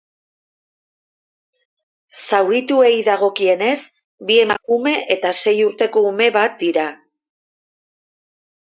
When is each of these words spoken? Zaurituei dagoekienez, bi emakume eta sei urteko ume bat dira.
Zaurituei 2.21 2.89
dagoekienez, 3.09 3.77
bi 4.31 4.41
emakume 4.47 4.97
eta 5.19 5.37
sei 5.45 5.57
urteko 5.71 6.07
ume 6.15 6.33
bat 6.43 6.61
dira. 6.67 6.91